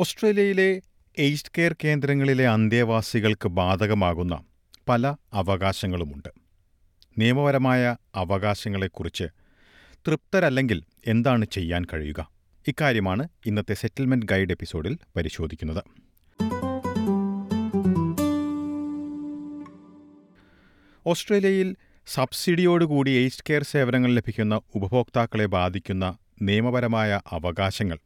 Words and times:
ഓസ്ട്രേലിയയിലെ 0.00 0.80
aid 1.18 1.50
care 1.58 1.76
കേന്ദ്രങ്ങളിലെ 1.84 2.48
അന്തേവാസികൾക്ക് 2.48 3.48
ബാധകമാകുന്ന 3.48 4.44
പല 4.88 5.16
അവകാശങ്ങളുമുണ്ട്. 5.32 6.28
നിയമപരമായ 7.18 7.96
അവകാശങ്ങളെക്കുറിച്ച് 8.14 9.24
തൃപ്തരല്ലെങ്കിൽ 10.06 10.82
എന്താണ് 11.06 11.44
ചെയ്യാൻ 11.44 11.84
കഴിയുക? 11.92 12.30
ഇക്കാര്യമാണ് 12.66 13.28
ഇന്നത്തെ 13.46 13.74
സെറ്റിൽമെന്റ് 13.74 14.26
ഗൈഡ് 14.26 14.50
എപ്പിസോഡിൽ 14.50 14.98
പരിശോധിക്കുന്നത്. 15.16 15.82
ഓസ്ട്രേലിയയിൽ 21.06 21.76
സബ്സിഡിയോടുകൂടി 22.06 23.10
എയ്ഡ് 23.10 23.42
കെയർ 23.50 23.62
സേവനങ്ങൾ 23.62 24.14
ലഭിക്കുന്ന 24.14 24.60
ഉപഭോക്താക്കളെ 24.74 25.46
ബാധിക്കുന്ന 25.46 26.18
നിയമപരമായ 26.42 27.20
അവകാശങ്ങൾ 27.30 27.98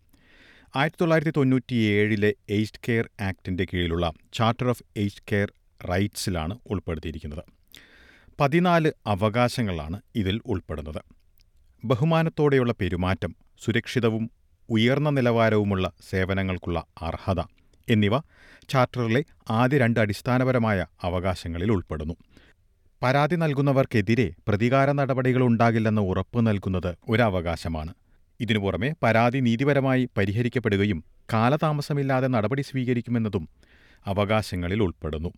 ആയിരത്തി 0.75 1.01
തൊള്ളായിരത്തി 1.01 1.33
തൊണ്ണൂറ്റിയേഴിലെ 1.37 2.35
എയ്ഡ് 2.49 2.80
കെയർ 2.89 3.11
ആക്ടിന്റെ 3.21 3.65
കീഴിലുള്ള 3.65 4.07
ചാർട്ടർ 4.35 4.69
ഓഫ് 4.69 4.85
എയ്ഡ് 4.97 5.25
കെയർ 5.30 5.53
റൈറ്റ്സിലാണ് 5.91 6.59
ഉൾപ്പെടുത്തിയിരിക്കുന്നത്. 6.67 7.43
പതിനാല് 8.41 8.93
അവകാശങ്ങളാണ് 9.07 10.01
ഇതിൽ 10.16 10.41
ഉൾപ്പെടുന്നത്. 10.47 11.03
ബഹുമാനത്തോടെയുള്ള 11.85 12.75
പെരുമാറ്റം 12.80 13.33
സുരക്ഷിതവും 13.65 14.30
ഉയർന്ന 14.69 15.11
നിലവാരവുമുള്ള 15.11 15.93
സേവനങ്ങൾക്കുള്ള 16.11 16.87
അർഹത 17.02 17.41
എന്നിവ 17.89 18.16
ചാർട്ടറിലെ 18.71 19.23
ആദ്യ 19.51 19.79
രണ്ട് 19.79 20.01
അടിസ്ഥാനപരമായ 20.01 20.87
അവകാശങ്ങളിൽ 21.02 21.73
ഉൾപ്പെടുന്നു. 21.73 22.15
പരാതി 23.02 23.37
നൽകുന്നവർക്കെതിരെ 23.37 24.30
പ്രതികാര 24.49 24.93
നടപടികളുണ്ടാകില്ലെന്ന് 24.93 26.02
ഉറപ്പു 26.02 26.41
നൽകുന്നത് 26.41 26.97
ഒരവകാശമാണ് 27.09 27.93
ഇതിനു 28.41 28.59
പുറമെ 28.59 28.95
പരാതി 29.03 29.39
നീതിപരമായി 29.39 30.09
പരിഹരിക്കപ്പെടുകയും 30.19 31.05
കാലതാമസമില്ലാതെ 31.33 32.27
നടപടി 32.27 32.63
സ്വീകരിക്കുമെന്നതും 32.63 33.49
അവകാശങ്ങളിൽ 34.07 34.83
ഉൾപ്പെടുന്നു. 34.83 35.33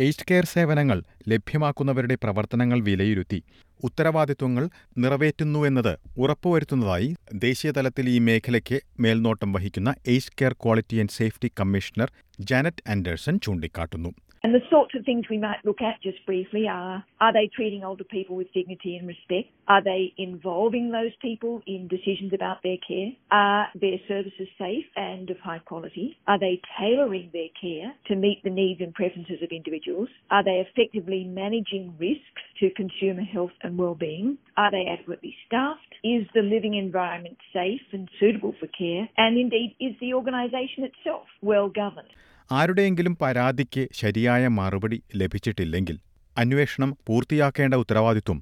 എയ്ഡ് 0.00 0.26
കെയർ 0.30 0.44
സേവനങ്ങൾ 0.44 1.02
ലഭ്യമാക്കുന്നവരുടെ 1.28 2.14
പ്രവർത്തനങ്ങൾ 2.22 2.80
വിലയിരുത്തി 2.80 3.42
ഉത്തരവാദിത്വങ്ങൾ 3.84 4.70
നിറവേറ്റുന്നുവെന്നത് 4.98 5.98
ഉറപ്പുവരുത്തുന്നതായി 6.18 7.16
ദേശീയതലത്തിൽ 7.34 8.08
ഈ 8.08 8.18
മേഖലയ്ക്ക് 8.18 8.80
മേൽനോട്ടം 9.00 9.52
വഹിക്കുന്ന 9.52 9.94
aged 10.06 10.36
care 10.40 10.52
quality 10.52 10.96
and 10.96 11.10
safety 11.10 11.50
commissioner 11.60 12.12
Janet 12.40 12.90
Anderson 12.90 13.40
ചൂണ്ടിക്കാട്ടുന്നു. 13.42 14.12
And 14.46 14.54
the 14.54 14.60
sorts 14.70 14.94
of 14.94 15.04
things 15.04 15.24
we 15.28 15.38
might 15.38 15.64
look 15.64 15.82
at 15.82 16.00
just 16.04 16.24
briefly 16.24 16.68
are 16.68 17.04
are 17.20 17.32
they 17.32 17.50
treating 17.52 17.82
older 17.82 18.04
people 18.04 18.36
with 18.36 18.52
dignity 18.52 18.96
and 18.96 19.08
respect? 19.08 19.48
Are 19.66 19.82
they 19.82 20.14
involving 20.18 20.92
those 20.92 21.10
people 21.20 21.62
in 21.66 21.88
decisions 21.88 22.32
about 22.32 22.62
their 22.62 22.76
care? 22.86 23.10
Are 23.32 23.66
their 23.74 23.98
services 24.06 24.46
safe 24.56 24.84
and 24.94 25.28
of 25.30 25.38
high 25.40 25.58
quality? 25.58 26.16
Are 26.28 26.38
they 26.38 26.60
tailoring 26.78 27.30
their 27.32 27.48
care 27.60 27.92
to 28.06 28.14
meet 28.14 28.40
the 28.44 28.50
needs 28.50 28.80
and 28.80 28.94
preferences 28.94 29.42
of 29.42 29.50
individuals? 29.50 30.10
Are 30.30 30.44
they 30.44 30.62
effectively 30.62 31.24
managing 31.24 31.96
risks 31.98 32.46
to 32.60 32.70
consumer 32.76 33.22
health 33.22 33.58
and 33.64 33.76
well-being? 33.76 34.38
Are 34.56 34.70
they 34.70 34.86
adequately 34.88 35.34
staffed? 35.48 35.80
Is 36.04 36.24
the 36.34 36.42
living 36.42 36.74
environment 36.74 37.38
safe 37.52 37.82
and 37.92 38.08
suitable 38.20 38.54
for 38.60 38.68
care? 38.68 39.08
And 39.16 39.36
indeed, 39.36 39.74
is 39.80 39.96
the 40.00 40.14
organisation 40.14 40.84
itself 40.84 41.26
well 41.42 41.68
governed? 41.68 42.12
ആരുടെയെങ്കിലും 42.50 43.16
പരാതിക്ക് 43.20 43.88
ശരിയായ 43.92 44.46
മറുപടി 44.48 45.02
ലഭിച്ചിട്ടില്ലെങ്കിൽ 45.16 45.96
അന്വേഷണം 46.36 46.96
പൂർത്തിയാക്കേണ്ട 47.06 47.74
ഉത്തരവാദിത്വം 47.74 48.38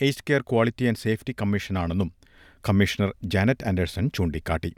aged 0.00 0.24
care 0.28 0.42
quality 0.42 0.84
and 0.84 0.98
safety 0.98 1.32
കമ്മീഷനാണെന്നും 1.32 2.10
commissioner 2.68 3.14
Janet 3.24 3.66
Anderson 3.66 4.08
ചൂണ്ടിക്കാട്ടി. 4.08 4.72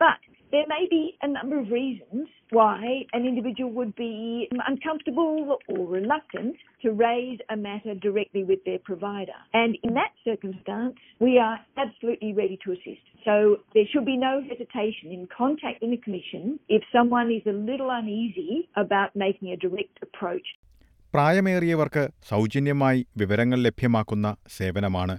But 0.00 0.20
may 0.77 0.87
be 0.89 1.17
a 1.21 1.27
number 1.27 1.59
of 1.59 1.71
reasons 1.71 2.27
why 2.51 3.05
an 3.13 3.25
individual 3.25 3.71
would 3.71 3.95
be 3.95 4.47
uncomfortable 4.67 5.57
or 5.67 5.87
reluctant 5.87 6.55
to 6.83 6.91
raise 6.91 7.39
a 7.49 7.57
matter 7.57 7.95
directly 7.95 8.43
with 8.43 8.59
their 8.63 8.79
provider. 8.79 9.39
And 9.53 9.77
in 9.83 9.93
that 9.95 10.11
circumstance, 10.23 10.95
we 11.19 11.39
are 11.39 11.59
absolutely 11.77 12.33
ready 12.33 12.59
to 12.63 12.71
assist. 12.71 13.05
So 13.25 13.57
there 13.73 13.87
should 13.91 14.05
be 14.05 14.17
no 14.17 14.41
hesitation 14.49 15.11
in 15.11 15.27
contacting 15.35 15.91
the 15.91 15.97
Commission 15.97 16.59
if 16.69 16.83
someone 16.91 17.31
is 17.31 17.41
a 17.47 17.51
little 17.51 17.89
uneasy 17.89 18.69
about 18.75 19.15
making 19.15 19.51
a 19.51 19.57
direct 19.57 19.97
approach. 20.01 20.47
പ്രായമേറിയവർക്ക് 21.13 22.03
സൗജന്യമായി 22.29 23.05
വിവരങ്ങൾ 23.17 23.59
ലഭ്യമാക്കുന്ന 23.59 24.37
സേവനമാണ് 24.47 25.15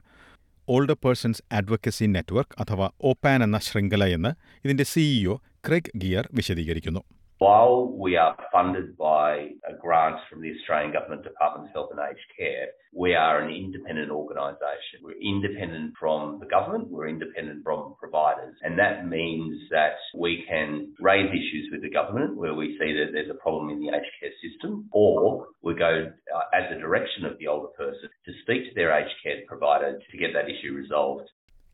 older 0.72 0.94
persons 0.94 1.44
advocacy 1.52 2.06
network 2.06 2.62
അഥവാ 2.62 2.90
ഓപ്പാൻ 3.02 3.44
എന്ന 3.44 3.57
ശൃംഖലയെന്ന് 3.57 4.30
ഇതിന്റെ 4.66 4.84
CEO 4.84 5.38
Craig 5.68 5.97
Gear 5.97 6.30
വിശദീകരിക്കുന്നു. 6.34 7.00
While 7.38 7.92
we 8.04 8.16
are 8.16 8.36
funded 8.52 8.97
by 8.97 9.30
uh, 9.69 9.75
grants 9.80 10.22
from 10.30 10.41
the 10.41 10.50
Australian 10.54 10.92
Government 10.92 11.25
Department 11.25 11.69
of 11.69 11.72
Health 11.75 11.91
and 11.91 12.00
Aged 12.00 12.30
Care, 12.38 12.69
we 12.94 13.14
are 13.14 13.41
an 13.42 13.50
independent 13.52 14.10
organisation. 14.10 15.02
We're 15.02 15.20
independent 15.20 15.94
from 15.98 16.38
the 16.38 16.47
government, 16.47 16.88
we're 16.88 17.08
independent 17.08 17.64
from 17.64 17.97
providers, 17.98 18.54
and 18.62 18.78
that 18.78 19.08
means 19.08 19.54
that 19.70 19.97
we 20.16 20.44
can 20.48 20.94
raise 21.00 21.28
issues 21.28 21.69
with 21.72 21.82
the 21.82 21.91
government 21.91 22.36
where 22.36 22.54
we 22.54 22.78
see 22.78 22.91
that 22.98 23.10
there's 23.12 23.30
a 23.36 23.41
problem 23.42 23.69
in 23.69 23.78
the 23.80 23.88
aged 23.88 24.14
care 24.20 24.36
system, 24.41 24.88
or 24.92 25.48
we 25.60 25.75
go 25.75 25.92
uh, 26.36 26.56
at 26.58 26.70
the 26.72 26.78
direction 26.80 27.26
of 27.26 27.36
the 27.41 27.48
older 27.48 27.72
person 27.76 28.08
to 28.26 28.32
speak 28.42 28.60
to 28.69 28.75
their 28.76 28.91
aged 28.98 29.16
care 29.25 29.41
provider 29.48 29.98
to 30.10 30.16
get 30.16 30.30
that 30.32 30.48
issue 30.54 30.72
resolved. 30.82 31.26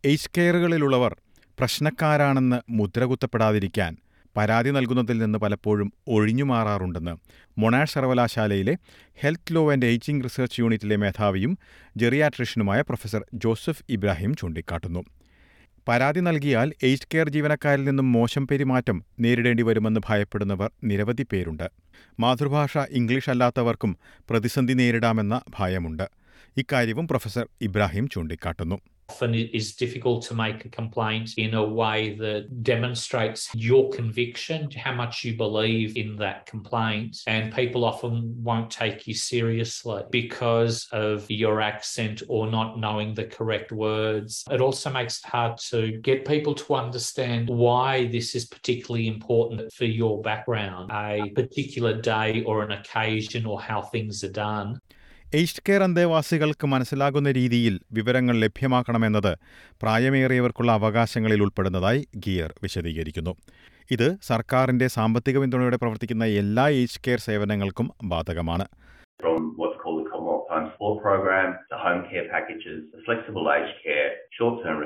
Aid 0.04 0.30
കെയറുകളിലുള്ളവർ 0.36 1.12
പ്രശ്നക്കാരാണെന്ന് 1.58 2.58
മുദ്രകുത്തപ്പെടാതിരിക്കാൻ 2.78 3.92
പരാതി 4.37 4.69
നൽകുന്നതിൽ 4.69 5.17
നിന്ന് 5.17 5.39
പലപ്പോഴും 5.39 5.93
ഒഴിഞ്ഞുമാറാറുണ്ടെന്ന് 6.07 7.17
Monash 7.57 7.93
സർവകലാശാലയിലെ 7.93 8.77
health 9.15 9.55
law 9.55 9.71
and 9.71 9.85
ageing 9.85 10.23
research 10.23 10.59
യൂണിറ്റിലെ 10.59 10.95
മേധാവിയും 10.95 11.57
ജെറിയാട്രിഷ്യനുമായ 11.97 12.81
professor 12.81 13.25
Joseph 13.33 13.83
Ibrahim 13.89 14.35
ചൂണ്ടിക്കാട്ടുന്നു. 14.35 15.03
പരാതി 15.87 16.19
നൽകിയാൽ 16.19 16.73
എയ്ഡ് 16.83 17.07
കെയർ 17.13 17.29
ജീവനക്കാരിൽ 17.29 17.83
നിന്നും 17.83 18.11
മോശം 18.11 18.47
പെരുമാറ്റം 18.47 19.05
നേരിടേണ്ടി 19.19 19.63
വരുമെന്ന് 19.63 19.99
ഭയപ്പെടുന്നവർ 20.09 20.71
നിരവധി 20.83 21.23
പേരുണ്ട്. 21.23 21.71
മാതൃഭാഷ 22.19 22.77
ഇംഗ്ലീഷ് 22.77 23.29
അല്ലാത്തവർക്കും 23.29 23.97
പ്രതിസന്ധി 24.29 24.73
നേരിടാമെന്ന 24.73 25.41
ഭയമുണ്ട്. 25.59 26.09
ഇക്കാര്യവും 26.57 27.07
പ്രൊഫസർ 27.07 27.47
ഇബ്രാഹിം 27.61 28.07
ചൂണ്ടിക്കാട്ടുന്നു. 28.07 28.79
Often 29.09 29.35
it 29.35 29.53
is 29.53 29.75
difficult 29.75 30.23
to 30.23 30.33
make 30.33 30.65
a 30.65 30.69
complaint 30.69 31.33
in 31.37 31.53
a 31.53 31.63
way 31.63 32.15
that 32.15 32.63
demonstrates 32.63 33.49
your 33.53 33.89
conviction, 33.91 34.69
how 34.71 34.93
much 34.93 35.23
you 35.23 35.35
believe 35.35 35.95
in 35.97 36.15
that 36.17 36.45
complaint. 36.45 37.21
And 37.27 37.53
people 37.53 37.85
often 37.85 38.35
won't 38.43 38.71
take 38.71 39.07
you 39.07 39.13
seriously 39.13 40.03
because 40.09 40.87
of 40.91 41.29
your 41.29 41.61
accent 41.61 42.23
or 42.27 42.47
not 42.47 42.79
knowing 42.79 43.13
the 43.13 43.25
correct 43.25 43.71
words. 43.71 44.43
It 44.49 44.61
also 44.61 44.89
makes 44.89 45.19
it 45.19 45.25
hard 45.25 45.57
to 45.69 45.97
get 45.99 46.25
people 46.25 46.53
to 46.55 46.75
understand 46.75 47.49
why 47.49 48.07
this 48.07 48.35
is 48.35 48.45
particularly 48.45 49.07
important 49.07 49.71
for 49.73 49.85
your 49.85 50.21
background, 50.21 50.91
a 50.91 51.29
particular 51.35 51.99
day 52.01 52.43
or 52.43 52.63
an 52.63 52.71
occasion 52.71 53.45
or 53.45 53.61
how 53.61 53.81
things 53.81 54.23
are 54.23 54.31
done. 54.31 54.79
Aged 55.33 55.63
care 55.63 55.83
അന്തേവാസികൾക്ക് 55.83 56.67
മനസ്സിലാകുന്ന 56.67 57.31
രീതിയിൽ 57.31 57.79
വിവരങ്ങൾ 57.91 58.35
ലഭ്യമാക്കണമെന്നത് 58.35 59.37
പ്രായമേറിയവർക്കുള്ള 59.81 60.71
അവകാശങ്ങളിൽ 60.71 61.41
ഉൾപ്പെടുന്നതായി 61.41 62.07
gear 62.17 62.53
വിശദീകരിക്കുന്നു 62.63 63.35
ഇത് 63.91 64.21
സർക്കാരിന്റെ 64.21 64.87
സാമ്പത്തിക 64.87 65.39
പിന്തുണയോടെ 65.39 65.77
പ്രവർത്തിക്കുന്ന 65.77 66.25
എല്ലാ 66.25 66.69
ഏജ് 66.69 66.99
കെയർ 67.07 67.19
സേവനങ്ങൾക്കും 67.19 67.91
ബാധകമാണ് 68.03 68.67
Or 70.79 71.01
program 71.01 71.55
to 71.69 71.77
home 71.77 72.05
care 72.11 72.29
packages, 72.29 72.83
flexible 73.05 73.49
aged 73.49 73.83
care, 73.83 74.11
short 74.31 74.63
term. 74.63 74.85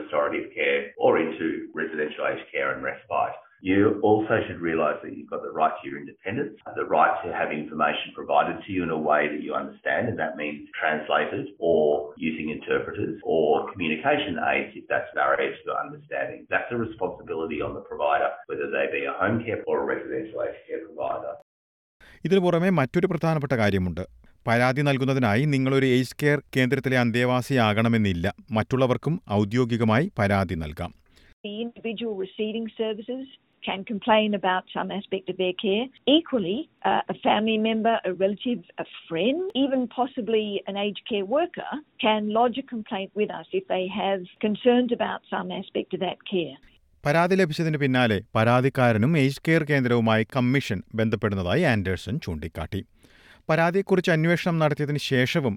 You 3.62 4.00
also 4.02 4.40
should 4.48 4.62
realise 4.62 5.00
that 5.04 5.12
you've 5.16 5.30
got 5.30 5.42
the 5.44 5.52
right 5.52 5.74
to 5.80 5.90
your 5.90 6.00
independence, 6.00 6.56
the 6.76 6.86
right 6.88 7.12
to 7.24 7.34
have 7.34 7.52
information 7.52 8.14
provided 8.16 8.64
to 8.66 8.72
you 8.72 8.84
in 8.84 8.90
a 8.90 8.98
way 9.00 9.28
that 9.28 9.42
you 9.44 9.54
understand, 9.54 10.08
and 10.08 10.18
that 10.18 10.38
means 10.38 10.70
translated 10.80 11.48
or 11.60 12.14
using 12.18 12.52
interpreters 12.52 13.20
or 13.26 13.70
communication 13.72 14.40
aids 14.52 14.72
if 14.76 14.86
that's 14.88 15.12
barriers 15.14 15.58
to 15.66 15.76
understanding. 15.76 16.48
That's 16.50 16.72
a 16.72 16.78
responsibility 16.78 17.60
on 17.62 17.74
the 17.74 17.82
provider, 17.82 18.30
whether 18.48 18.68
they 18.72 18.86
be 18.98 19.04
a 19.06 19.16
home 19.22 19.44
care 19.44 19.62
or 19.68 19.76
a 19.84 19.88
residential 19.94 20.40
aged 20.48 20.64
care 20.70 20.84
provider. 20.88 21.34
ഇതിനു 22.26 22.42
പുറമെ 22.46 22.70
മറ്റൊരു 22.78 23.08
പ്രധാനപ്പെട്ട 23.12 23.54
കാര്യമുണ്ട് 23.60 24.02
പരാതി 24.46 24.82
നൽകുന്നതിനായി 24.88 25.44
നിങ്ങളൊരു 25.54 25.88
age 25.96 26.18
care 26.22 26.40
കേന്ദ്രത്തിലെ 26.56 26.98
അന്തേവാസിയാകണമെന്നില്ല 27.04 28.28
മറ്റുള്ളവർക്കും 28.58 29.16
ഔദ്യോഗികമായി 29.42 30.08
പരാതി 30.20 30.58
നൽകാം 30.64 30.92
The 31.44 31.54
individual 31.66 32.16
receiving 32.26 32.66
services 32.80 33.26
can 33.64 33.84
complain 33.84 34.34
about 34.34 34.64
some 34.70 34.92
aspect 34.92 35.30
of 35.30 35.38
their 35.38 35.56
care. 35.56 35.86
Equally, 36.08 36.60
uh, 36.84 37.02
a 37.08 37.16
family 37.20 37.58
member, 37.60 37.96
a 38.04 38.14
relative, 38.16 38.62
a 38.78 38.88
friend, 39.08 39.40
even 39.56 39.88
possibly 39.90 40.46
an 40.68 40.78
aged 40.78 41.04
care 41.06 41.28
worker 41.28 41.72
can 42.00 42.30
lodge 42.30 42.58
a 42.58 42.66
complaint 42.66 43.12
with 43.16 43.32
us 43.32 43.48
if 43.54 43.66
they 43.68 43.86
have 43.94 44.22
concerns 44.40 44.92
about 44.92 45.22
some 45.30 45.52
aspect 45.52 45.94
of 45.94 46.02
that 46.02 46.20
care. 46.32 46.56
പരാതി 47.04 47.36
ലഭിച്ചതിന് 47.36 47.78
പിന്നാലെ 47.78 48.18
പരാതിക്കാരനും 48.36 49.12
age 49.18 49.42
care 49.48 49.64
കേന്ദ്രവുമായി 49.64 50.24
commission 50.36 50.80
ബന്ധപ്പെടുന്നതായി 50.96 51.64
Anderson 51.64 52.16
ചൂണ്ടിക്കാട്ടി 52.20 52.82
പരാതിയെക്കുറിച്ച് 53.50 54.12
അന്വേഷണം 54.12 54.60
നടത്തിയതിന് 54.60 55.02
ശേഷവും 55.12 55.56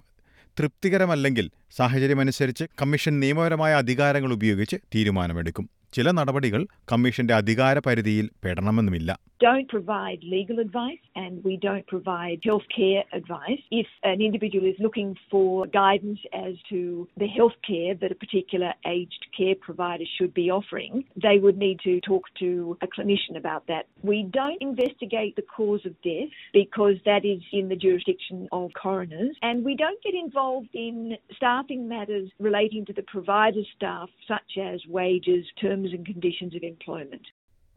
തൃപ്തികരമല്ലെങ്കിൽ 0.56 1.46
സാഹചര്യമനുസരിച്ച് 1.70 2.64
കമ്മീഷൻ 2.80 3.14
നിയമപരമായ 3.20 3.72
അധികാരങ്ങൾ 3.74 4.32
ഉപയോഗിച്ച് 4.32 4.76
തീരുമാനമെടുക്കും 4.94 5.66
ചില 5.95 6.11
നടപടികൾ 6.17 6.61
കമ്മീഷന്റെ 6.91 7.33
അധികാര 7.41 7.79
പരിധിയിൽ 7.87 8.25
പെടണമെന്നുമില്ല 8.45 9.11
don't 9.39 9.67
provide 9.69 10.23
legal 10.23 10.59
advice 10.59 10.99
and 11.15 11.43
we 11.43 11.57
don't 11.57 11.85
provide 11.87 12.41
healthcare 12.41 13.03
advice. 13.13 13.59
If 13.71 13.87
an 14.03 14.21
individual 14.21 14.65
is 14.65 14.75
looking 14.79 15.15
for 15.29 15.67
guidance 15.67 16.19
as 16.33 16.55
to 16.69 17.07
the 17.17 17.27
healthcare 17.27 17.99
that 17.99 18.11
a 18.11 18.15
particular 18.15 18.73
aged 18.85 19.25
care 19.37 19.55
provider 19.55 20.05
should 20.17 20.33
be 20.33 20.49
offering, 20.49 21.05
they 21.21 21.37
would 21.39 21.57
need 21.57 21.79
to 21.81 21.99
talk 22.01 22.23
to 22.39 22.77
a 22.81 22.87
clinician 22.87 23.37
about 23.37 23.67
that. 23.67 23.87
We 24.01 24.23
don't 24.23 24.61
investigate 24.61 25.35
the 25.35 25.43
cause 25.43 25.85
of 25.85 25.99
death 26.01 26.29
because 26.53 26.95
that 27.05 27.23
is 27.25 27.41
in 27.51 27.69
the 27.69 27.75
jurisdiction 27.75 28.47
of 28.51 28.71
coroners 28.81 29.35
and 29.41 29.63
we 29.63 29.75
don't 29.75 30.01
get 30.03 30.13
involved 30.13 30.69
in 30.73 31.17
staffing 31.35 31.87
matters 31.87 32.29
relating 32.39 32.85
to 32.85 32.93
the 32.93 33.03
provider 33.03 33.61
staff 33.75 34.09
such 34.27 34.57
as 34.61 34.79
wages, 34.87 35.45
terms 35.82 35.94
and 35.94 36.06
conditions 36.06 36.54
of 36.54 36.64
employment. 36.66 37.24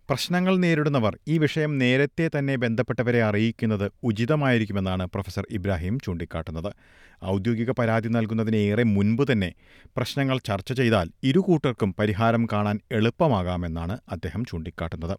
പ്രശ്നങ്ങൾ 0.09 0.53
നേരിടുന്നവർ 0.57 1.13
ഈ 1.27 1.35
വിഷയം 1.37 1.71
നേരത്തെ 1.77 2.25
തന്നെ 2.27 2.55
ബന്ധപ്പെട്ടവരെ 2.55 3.21
അറിയിക്കുന്നത് 3.27 3.85
ഉചിതമായിരിക്കുമെന്നാണ് 4.03 5.05
professor 5.13 5.45
Ibrahim 5.57 5.95
ചൂണ്ടിക്കാട്ടുന്നത് 6.03 6.69
ഔദ്യോഗിക 7.27 7.71
പരാതി 7.71 8.09
നൽകുന്നതിന് 8.09 8.59
ഏറെ 8.67 8.83
മുൻപ് 8.91 9.23
തന്നെ 9.31 9.49
പ്രശ്നങ്ങൾ 9.97 10.39
ചർച്ച 10.49 10.71
ചെയ്താൽ 10.71 11.09
ഇരു 11.29 11.41
കൂട്ടർക്കും 11.47 11.91
പരിഹാരം 11.99 12.45
കാണാൻ 12.53 12.79
എളുപ്പമാകാമെന്നാണ് 12.99 13.97
അദ്ദേഹം 14.11 14.43
ചൂണ്ടിക്കാട്ടുന്നത് 14.51 15.15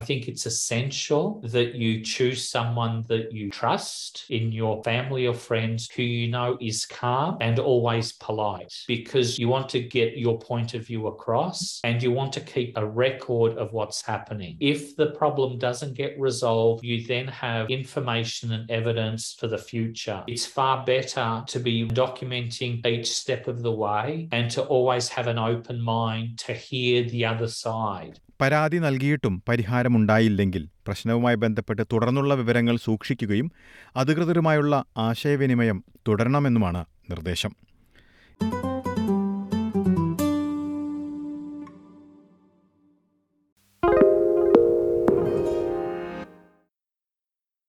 I 0.00 0.04
think 0.04 0.28
it's 0.28 0.46
essential 0.46 1.40
that 1.44 1.74
you 1.74 2.02
choose 2.02 2.48
someone 2.48 3.04
that 3.08 3.32
you 3.32 3.50
trust 3.50 4.24
in 4.28 4.52
your 4.52 4.82
family 4.82 5.26
or 5.26 5.34
friends 5.34 5.88
who 5.90 6.02
you 6.02 6.28
know 6.28 6.58
is 6.60 6.84
calm 6.84 7.38
and 7.40 7.58
always 7.58 8.12
polite 8.12 8.74
because 8.86 9.38
you 9.38 9.48
want 9.48 9.68
to 9.70 9.80
get 9.80 10.18
your 10.18 10.38
point 10.38 10.74
of 10.74 10.86
view 10.86 11.06
across 11.06 11.80
and 11.84 12.02
you 12.02 12.10
want 12.10 12.32
to 12.34 12.40
keep 12.40 12.76
a 12.76 12.86
record 12.86 13.56
of 13.56 13.72
what's 13.72 14.02
happening. 14.02 14.56
If 14.60 14.96
the 14.96 15.12
problem 15.12 15.58
doesn't 15.58 15.94
get 15.94 16.18
resolved, 16.20 16.84
you 16.84 17.06
then 17.06 17.28
have 17.28 17.70
information 17.70 18.52
and 18.52 18.70
evidence 18.70 19.36
for 19.38 19.46
the 19.46 19.58
future. 19.58 20.22
It's 20.26 20.44
far 20.46 20.84
better 20.84 21.44
to 21.46 21.58
be 21.58 21.88
documenting 21.88 22.84
each 22.86 23.10
step 23.12 23.48
of 23.48 23.62
the 23.62 23.72
way 23.72 24.28
and 24.32 24.50
to 24.50 24.62
always 24.64 25.08
have 25.08 25.28
an 25.28 25.38
open 25.38 25.80
mind 25.80 26.38
to 26.40 26.52
hear 26.52 27.04
the 27.04 27.24
other 27.24 27.48
side. 27.48 28.20
പരാതി 28.40 28.78
നൽകിയിട്ടും 28.78 29.42
പരിഹാരമുണ്ടായില്ലെങ്കിൽ 29.48 30.68
പ്രശ്നവുമായി 30.86 31.34
ബന്ധപ്പെട്ട് 31.34 31.82
തുടർന്നുള്ള 31.92 32.34
വിവരങ്ങൾ 32.34 32.76
സൂക്ഷിക്കുകയും 32.76 33.50
അധികൃതരുമായുള്ള 33.96 34.84
ആശയവിനിമയം 34.98 35.84
തുടരണമെന്നുമാണ് 36.08 36.84
നിർദ്ദേശം. 37.10 37.52